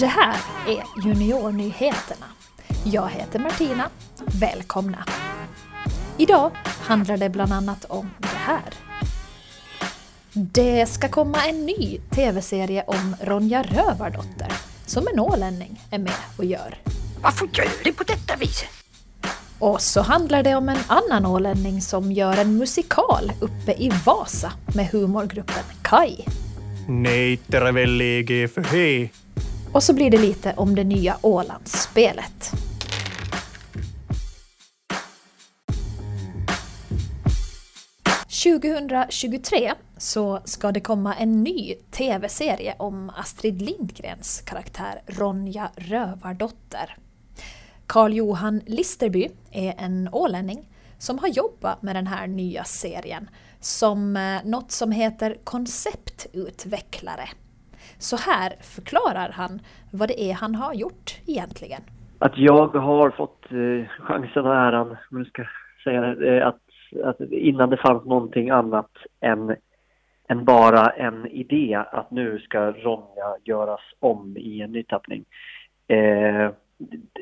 [0.00, 2.26] Det här är Juniornyheterna.
[2.84, 3.90] Jag heter Martina.
[4.40, 5.04] Välkomna!
[6.16, 8.74] Idag handlar det bland annat om det här.
[10.32, 14.52] Det ska komma en ny TV-serie om Ronja Rövardotter
[14.86, 16.78] som en ålänning är med och gör.
[17.22, 18.68] Varför gör du på detta viset?
[19.58, 24.52] Och så handlar det om en annan ålänning som gör en musikal uppe i Vasa
[24.74, 26.24] med humorgruppen Kai.
[26.88, 29.12] Nej, terveelligi för hej.
[29.72, 32.52] Och så blir det lite om det nya Ålandsspelet.
[38.28, 46.96] –2023 så ska det komma en ny TV-serie om Astrid Lindgrens karaktär Ronja Rövardotter.
[47.86, 53.30] Carl Johan Listerby är en ålänning som har jobbat med den här nya serien
[53.60, 57.28] som eh, något som heter konceptutvecklare.
[58.00, 59.60] Så här förklarar han
[59.92, 61.80] vad det är han har gjort egentligen.
[62.18, 65.44] Att jag har fått eh, chansen och äran, om jag ska
[65.84, 66.60] säga det, eh, att,
[67.04, 69.56] att innan det fanns någonting annat än,
[70.28, 75.24] än bara en idé att nu ska Ronja göras om i en nytappning.
[75.88, 76.50] Eh,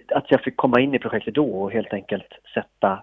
[0.08, 3.02] att jag fick komma in i projektet då och helt enkelt sätta,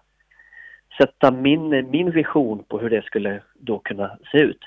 [0.97, 4.59] sätta min, min vision på hur det skulle då kunna se ut.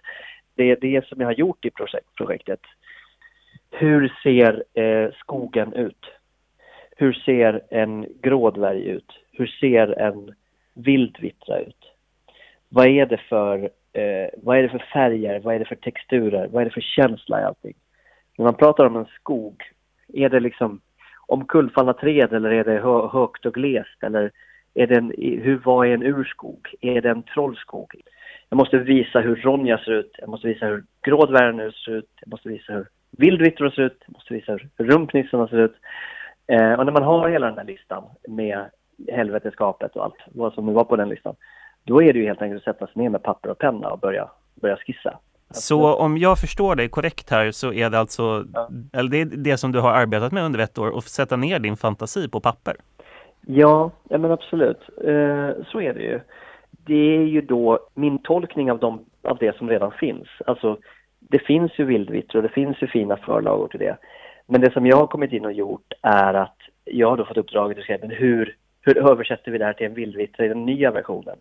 [0.54, 2.60] Det är det som jag har gjort i projekt, projektet.
[3.70, 6.06] Hur ser eh, skogen ut?
[6.96, 9.12] Hur ser en grådvärg ut?
[9.32, 10.34] Hur ser en
[10.74, 11.92] vildvittra ut?
[12.68, 15.40] Vad är det för, eh, vad är det för färger?
[15.40, 16.48] Vad är det för texturer?
[16.48, 17.74] Vad är det för känsla i allting?
[18.38, 19.62] När man pratar om en skog,
[20.14, 20.80] är det liksom
[21.26, 24.02] omkullfallna träd eller är det hö högt och glest?
[24.02, 24.30] Eller
[24.74, 26.74] är det en, hur, vad är en urskog?
[26.80, 27.94] Är det en trollskog?
[28.48, 32.28] Jag måste visa hur Ronja ser ut, jag måste visa hur grådvärgen ser ut, jag
[32.30, 35.74] måste visa hur vildvittror ser ut, måste visa hur rumpnissarna ser ut.
[36.46, 38.64] Eh, och när man har hela den här listan med
[39.08, 41.34] helveteskapet och allt vad som nu var på den listan,
[41.84, 43.98] då är det ju helt enkelt att sätta sig ner med papper och penna och
[43.98, 45.18] börja, börja skissa.
[45.50, 48.68] Så om jag förstår dig korrekt här så är det alltså, ja.
[48.92, 51.58] eller det är det som du har arbetat med under ett år, att sätta ner
[51.58, 52.76] din fantasi på papper?
[53.46, 54.80] Ja, ja men absolut.
[55.04, 56.20] Eh, så är det ju.
[56.70, 60.28] Det är ju då min tolkning av, dem, av det som redan finns.
[60.46, 60.78] Alltså,
[61.20, 63.96] det finns ju vildvittror, det finns ju fina förlagor till det.
[64.46, 67.36] Men det som jag har kommit in och gjort är att jag har då fått
[67.36, 70.90] uppdraget att skriva hur, hur översätter vi det här till en vildvittra i den nya
[70.90, 71.36] versionen?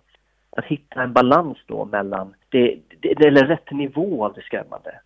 [0.52, 5.00] Att hitta en balans då mellan, det, det, eller rätt nivå av det skrämmande.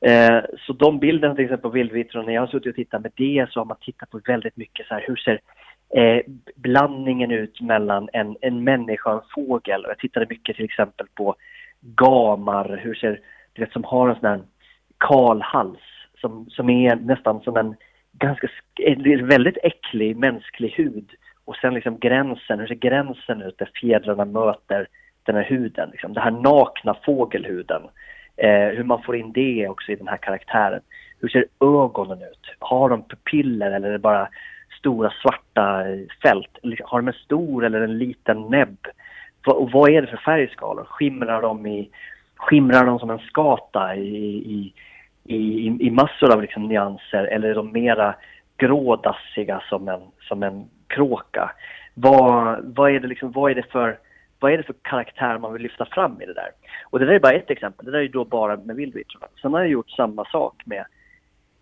[0.00, 3.12] Eh, så de bilderna till exempel på vildvittror, när jag har suttit och tittat med
[3.16, 5.40] det så har man tittat på väldigt mycket så här, hur ser
[5.94, 6.20] eh,
[6.56, 9.84] blandningen ut mellan en, en människa och en fågel?
[9.84, 11.34] Och jag tittade mycket till exempel på
[11.80, 13.20] gamar, hur ser,
[13.56, 14.40] du vet som har en sån här
[14.98, 15.78] kal hals
[16.20, 17.76] som, som är nästan som en
[18.12, 18.48] ganska,
[19.22, 21.10] väldigt äcklig mänsklig hud.
[21.44, 24.86] Och sen liksom gränsen, hur ser gränsen ut där fjädrarna möter
[25.22, 25.90] den här huden?
[25.90, 26.12] Liksom.
[26.12, 27.82] Den här nakna fågelhuden.
[28.36, 30.80] Eh, hur man får in det också i den här karaktären.
[31.20, 32.54] Hur ser ögonen ut?
[32.58, 34.28] Har de pupiller eller är det bara
[34.78, 36.58] stora svarta eh, fält?
[36.84, 38.78] Har de en stor eller en liten näbb?
[39.46, 40.84] Och vad är det för färgskalor?
[40.84, 41.90] Skimrar de, i,
[42.36, 44.72] skimrar de som en skata i, i,
[45.24, 48.14] i, i massor av liksom nyanser eller är de mera
[48.56, 51.50] grådassiga som en, som en kråka?
[51.94, 53.98] Vad, vad, är det liksom, vad, är det för,
[54.38, 56.50] vad är det för karaktär man vill lyfta fram i det där?
[56.84, 59.26] Och det där är bara ett exempel, det där är ju då bara med vildvittrorna.
[59.42, 60.84] Sen har jag gjort samma sak med,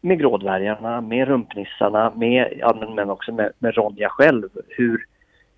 [0.01, 4.49] med grådvärgarna, med rumpnissarna, med, ja, men också med, med Ronja själv.
[4.69, 5.07] Hur,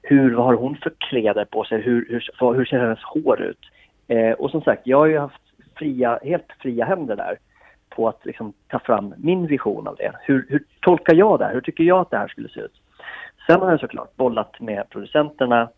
[0.02, 1.80] hur vad har hon för kläder på sig?
[1.82, 3.70] Hur, hur, hur ser hennes hår ut?
[4.08, 5.42] Eh, och som sagt, jag har ju haft
[5.76, 7.38] fria, helt fria händer där
[7.88, 10.12] på att liksom ta fram min vision av det.
[10.22, 11.54] Hur, hur tolkar jag det här?
[11.54, 12.80] Hur tycker jag att det här skulle se ut?
[13.46, 15.68] Sen har jag såklart bollat med producenterna,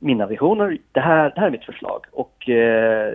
[0.00, 0.78] mina visioner.
[0.92, 2.04] Det här, det här är mitt förslag.
[2.12, 3.14] Och eh,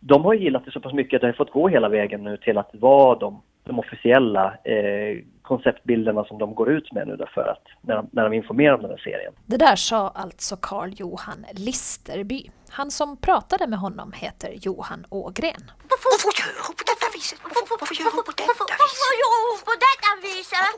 [0.00, 2.36] de har gillat det så pass mycket att jag har fått gå hela vägen nu
[2.36, 5.18] till att vara de, de officiella eh,
[5.52, 8.82] konceptbilderna som de går ut med nu för att när de, när de informerar om
[8.82, 9.32] den här serien.
[9.46, 12.50] Det där sa alltså Carl Johan Listerby.
[12.70, 15.62] Han som pratade med honom heter Johan Ågren.
[15.90, 17.38] Varför gör hon på detta viset?
[17.42, 18.78] Varför, varför gör hon på detta viset?
[18.84, 20.74] Varför gör hon på detta viset?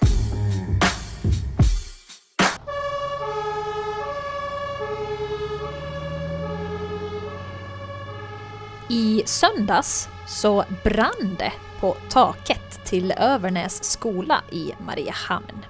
[8.90, 12.61] I söndags så brann det på taket
[12.92, 15.64] till Övernäs skola i Mariehamn.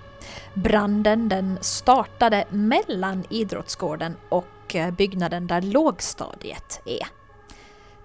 [0.55, 7.07] Branden den startade mellan idrottsgården och eh, byggnaden där lågstadiet är.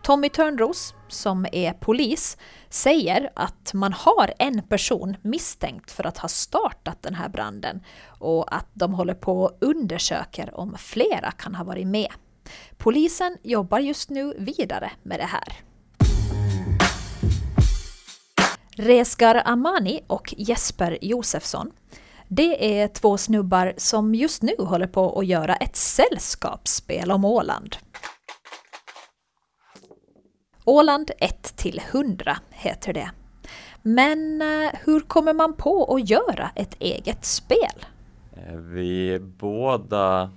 [0.02, 2.38] Tommy Törnros, som är polis,
[2.70, 8.56] säger att man har en person misstänkt för att ha startat den här branden och
[8.56, 12.12] att de håller på och undersöker om flera kan ha varit med.
[12.78, 15.67] Polisen jobbar just nu vidare med det här.
[18.80, 21.72] Resgar Amani och Jesper Josefsson.
[22.28, 27.76] Det är två snubbar som just nu håller på att göra ett sällskapsspel om Åland.
[30.66, 33.12] Åland 1 till 100 heter det.
[33.82, 37.86] Men eh, hur kommer man på att göra ett eget spel?
[38.34, 40.32] Eh, vi båda,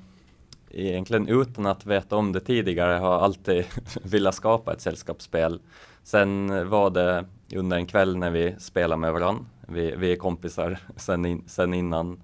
[0.70, 3.64] egentligen utan att veta om det tidigare, har alltid
[4.02, 5.60] velat skapa ett sällskapsspel.
[6.02, 7.24] Sen var det
[7.56, 9.44] under en kväll när vi spelade med varandra.
[9.68, 12.22] Vi, vi är kompisar sen, in, sen innan.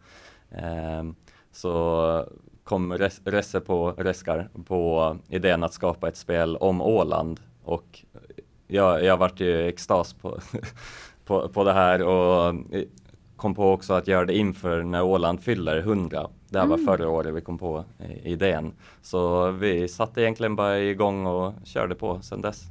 [0.50, 1.14] Ehm,
[1.52, 2.24] så
[2.64, 8.04] kom Res- Resse på, Reskar på idén att skapa ett spel om Åland och
[8.66, 10.38] jag, jag vart ju extas på,
[11.24, 12.54] på, på det här och
[13.36, 16.28] kom på också att göra det inför när Åland fyller 100.
[16.48, 18.72] Det här var förra året vi kom på eh, idén.
[19.02, 22.62] Så vi satte egentligen bara igång och körde på sedan dess.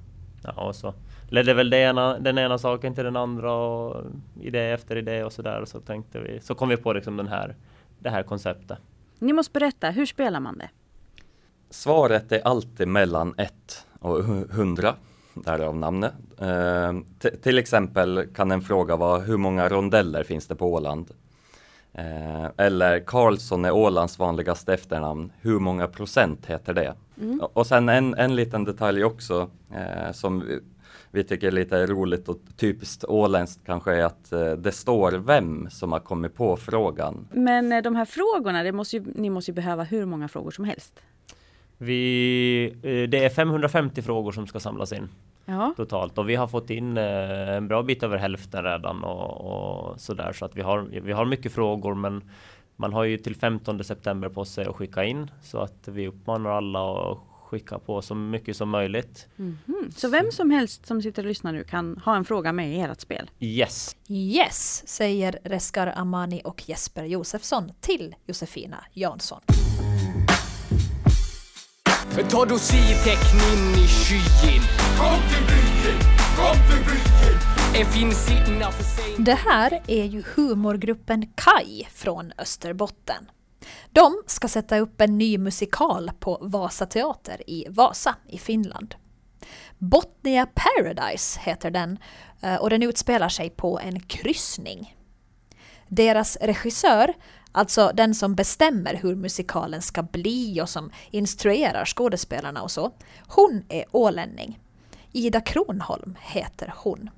[0.45, 0.93] Ja, och så
[1.29, 4.03] ledde väl det ena, den ena saken till den andra och
[4.41, 5.65] idé efter idé och sådär.
[5.65, 7.55] Så tänkte vi, så kom vi på liksom den här,
[7.99, 8.77] det här konceptet.
[9.19, 10.69] Ni måste berätta, hur spelar man det?
[11.69, 14.95] Svaret är alltid mellan 1 och 100,
[15.33, 16.13] därav namnet.
[16.39, 16.93] Eh,
[17.41, 21.11] till exempel kan en fråga vara hur många rondeller finns det på Åland?
[21.97, 26.93] Eh, eller Karlsson är Ålands vanligaste efternamn, hur många procent heter det?
[27.41, 30.59] Och, och sen en, en liten detalj också eh, som vi,
[31.11, 35.69] vi tycker är lite roligt och typiskt åländskt kanske är att eh, det står vem
[35.69, 37.27] som har kommit på frågan.
[37.31, 40.65] Men eh, de här frågorna, måste ju, ni måste ju behöva hur många frågor som
[40.65, 40.99] helst.
[41.77, 45.09] Vi, eh, det är 550 frågor som ska samlas in
[45.45, 49.91] Ja, totalt och vi har fått in eh, en bra bit över hälften redan och,
[49.91, 52.23] och sådär så att vi har, vi har mycket frågor men
[52.75, 56.49] man har ju till 15 september på sig att skicka in så att vi uppmanar
[56.49, 59.27] alla att skicka på så mycket som möjligt.
[59.37, 59.91] mm.
[59.95, 62.79] så vem som helst som sitter och lyssnar nu kan ha en fråga med i
[62.79, 63.29] ert spel.
[63.39, 63.95] Yes!
[64.07, 69.41] Yes, säger Reskar Amani och Jesper Josefsson till Josefina Jansson.
[72.23, 74.61] Ta dosierteckning i skyn
[74.97, 75.99] Kom till byen,
[76.37, 76.85] kom till
[77.73, 77.85] Det
[78.83, 83.31] sig Det här är ju humorgruppen Kai från Österbotten.
[83.91, 88.95] De ska sätta upp en ny musikal på Vasa Teater i Vasa i Finland.
[89.77, 91.97] Botnia Paradise heter den
[92.41, 94.95] eh, och den utspelar sig på en kryssning.
[95.87, 97.13] Deras regissör,
[97.55, 102.91] alltså den som bestämmer hur musikalen ska bli och som instruerar skådespelarna och så,
[103.35, 104.59] hon är ålänning.
[105.13, 107.09] Ida Kronholm heter hon.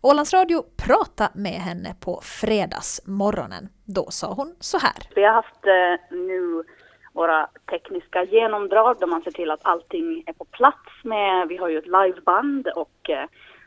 [0.00, 3.68] Ålandsradio pratade med henne på fredagsmorgonen.
[3.84, 4.96] Då sa hon så här.
[5.14, 6.64] Vi har haft eh, nu
[7.12, 11.68] våra tekniska genomdrag där man ser till att allting är på plats med, vi har
[11.68, 13.26] ju ett liveband och eh,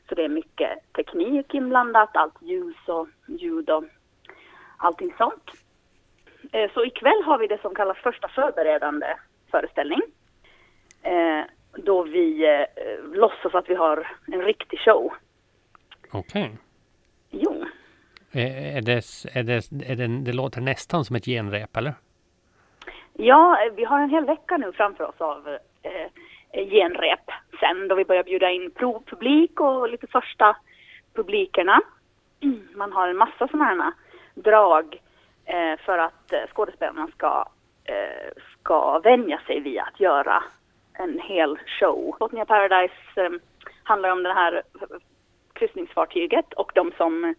[0.09, 3.83] så det är mycket teknik inblandat, allt ljus och ljud och
[4.77, 5.51] allting sånt.
[6.55, 9.07] Eh, så ikväll har vi det som kallas första förberedande
[9.51, 10.01] föreställning.
[11.01, 11.43] Eh,
[11.77, 15.13] då vi eh, låtsas att vi har en riktig show.
[16.11, 16.57] Okej.
[17.29, 17.65] Jo,
[18.31, 18.91] Är det,
[19.33, 21.93] är det, är det, det låter nästan som ett genrep, eller?
[23.13, 28.05] Ja, vi har en hel vecka nu framför oss av eh, genrep sen då vi
[28.05, 30.55] börjar bjuda in provpublik och lite första
[31.13, 31.81] publikerna.
[32.75, 33.93] Man har en massa sådana här
[34.33, 35.01] drag
[35.45, 37.45] Eh, för att eh, skådespelarna ska,
[37.83, 40.43] eh, ska vänja sig vid att göra
[40.93, 42.15] en hel show.
[42.19, 43.29] Botnia Paradise eh,
[43.83, 44.61] handlar om det här
[45.53, 47.35] kryssningsfartyget och de som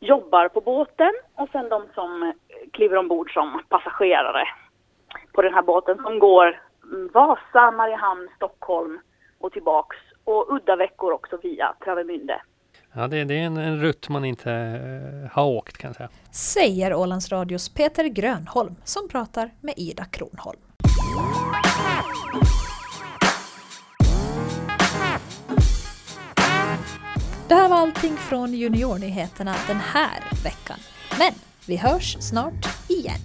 [0.00, 2.32] jobbar på båten och sen de som
[2.72, 4.44] kliver ombord som passagerare
[5.32, 6.60] på den här båten som går
[7.12, 9.00] Vasa, Mariehamn, Stockholm
[9.38, 12.40] och tillbaks och udda veckor också via Travemünde.
[12.92, 16.08] Ja, det, det är en, en rutt man inte eh, har åkt kan jag säga.
[16.30, 20.60] Säger Ålandsradios Peter Grönholm som pratar med Ida Kronholm.
[27.48, 30.78] Det här var allting från Juniornyheterna den här veckan.
[31.18, 31.32] Men
[31.66, 33.20] vi hörs snart igen.